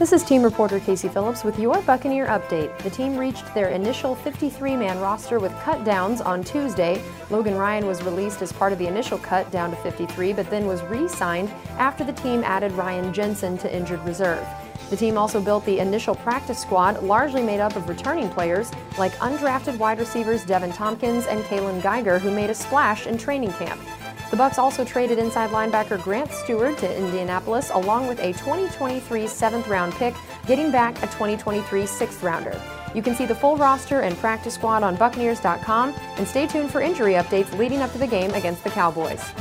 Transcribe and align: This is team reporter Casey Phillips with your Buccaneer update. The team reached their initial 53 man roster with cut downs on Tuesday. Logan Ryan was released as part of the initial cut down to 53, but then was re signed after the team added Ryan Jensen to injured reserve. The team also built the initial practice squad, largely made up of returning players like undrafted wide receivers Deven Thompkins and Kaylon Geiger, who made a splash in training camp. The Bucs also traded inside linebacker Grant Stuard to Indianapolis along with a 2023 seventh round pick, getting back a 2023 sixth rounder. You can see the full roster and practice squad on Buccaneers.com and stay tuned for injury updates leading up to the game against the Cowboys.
This 0.00 0.14
is 0.14 0.24
team 0.24 0.42
reporter 0.42 0.80
Casey 0.80 1.08
Phillips 1.08 1.44
with 1.44 1.58
your 1.58 1.82
Buccaneer 1.82 2.24
update. 2.28 2.74
The 2.78 2.88
team 2.88 3.18
reached 3.18 3.52
their 3.52 3.68
initial 3.68 4.14
53 4.14 4.74
man 4.74 4.98
roster 4.98 5.38
with 5.38 5.52
cut 5.58 5.84
downs 5.84 6.22
on 6.22 6.42
Tuesday. 6.42 7.02
Logan 7.28 7.54
Ryan 7.54 7.86
was 7.86 8.02
released 8.02 8.40
as 8.40 8.50
part 8.50 8.72
of 8.72 8.78
the 8.78 8.86
initial 8.86 9.18
cut 9.18 9.50
down 9.50 9.68
to 9.68 9.76
53, 9.76 10.32
but 10.32 10.48
then 10.48 10.66
was 10.66 10.82
re 10.84 11.06
signed 11.06 11.50
after 11.76 12.02
the 12.02 12.14
team 12.14 12.42
added 12.44 12.72
Ryan 12.72 13.12
Jensen 13.12 13.58
to 13.58 13.76
injured 13.76 14.02
reserve. 14.06 14.42
The 14.88 14.96
team 14.96 15.18
also 15.18 15.38
built 15.38 15.66
the 15.66 15.80
initial 15.80 16.14
practice 16.14 16.60
squad, 16.60 17.02
largely 17.02 17.42
made 17.42 17.60
up 17.60 17.76
of 17.76 17.86
returning 17.86 18.30
players 18.30 18.72
like 18.96 19.12
undrafted 19.16 19.76
wide 19.76 19.98
receivers 19.98 20.46
Deven 20.46 20.74
Thompkins 20.74 21.26
and 21.26 21.44
Kaylon 21.44 21.82
Geiger, 21.82 22.18
who 22.18 22.30
made 22.30 22.48
a 22.48 22.54
splash 22.54 23.06
in 23.06 23.18
training 23.18 23.52
camp. 23.52 23.78
The 24.30 24.36
Bucs 24.36 24.58
also 24.58 24.84
traded 24.84 25.18
inside 25.18 25.50
linebacker 25.50 26.00
Grant 26.00 26.30
Stuard 26.30 26.78
to 26.78 26.96
Indianapolis 26.96 27.70
along 27.70 28.06
with 28.06 28.20
a 28.20 28.32
2023 28.34 29.26
seventh 29.26 29.66
round 29.66 29.92
pick, 29.94 30.14
getting 30.46 30.70
back 30.70 30.96
a 30.98 31.06
2023 31.06 31.84
sixth 31.84 32.22
rounder. 32.22 32.60
You 32.94 33.02
can 33.02 33.16
see 33.16 33.26
the 33.26 33.34
full 33.34 33.56
roster 33.56 34.02
and 34.02 34.16
practice 34.18 34.54
squad 34.54 34.84
on 34.84 34.94
Buccaneers.com 34.94 35.94
and 36.16 36.28
stay 36.28 36.46
tuned 36.46 36.70
for 36.70 36.80
injury 36.80 37.14
updates 37.14 37.56
leading 37.58 37.80
up 37.80 37.90
to 37.90 37.98
the 37.98 38.06
game 38.06 38.32
against 38.34 38.62
the 38.62 38.70
Cowboys. 38.70 39.32